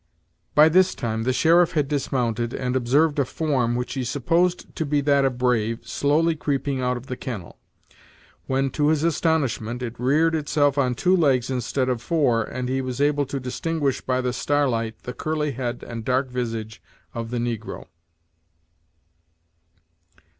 By 0.55 0.67
this 0.67 0.95
time 0.95 1.25
the 1.25 1.31
sheriff 1.31 1.73
had 1.73 1.87
dismounted, 1.87 2.55
and 2.55 2.75
observed 2.75 3.19
a 3.19 3.23
form, 3.25 3.75
which 3.75 3.93
he 3.93 4.03
supposed 4.03 4.75
to 4.75 4.83
be 4.83 4.99
that 5.01 5.25
of 5.25 5.37
Brave, 5.37 5.87
slowly 5.87 6.35
creeping 6.35 6.81
out 6.81 6.97
of 6.97 7.05
the 7.05 7.15
kennel; 7.15 7.59
when, 8.47 8.71
to 8.71 8.87
his 8.87 9.03
astonishment, 9.03 9.83
it 9.83 9.99
reared 9.99 10.33
itself 10.33 10.75
on 10.79 10.95
two 10.95 11.15
legs 11.15 11.51
instead 11.51 11.87
of 11.87 12.01
four, 12.01 12.41
and 12.43 12.67
he 12.67 12.81
was 12.81 12.99
able 12.99 13.27
to 13.27 13.39
distinguish, 13.39 14.01
by 14.01 14.21
the 14.21 14.33
starlight, 14.33 14.95
the 15.03 15.13
curly 15.13 15.51
head 15.51 15.83
and 15.87 16.03
dark 16.03 16.31
visage 16.31 16.81
of 17.13 17.29
the 17.29 17.37
negro. 17.37 17.85